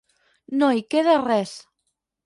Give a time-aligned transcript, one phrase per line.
[0.63, 1.57] No hi queda res.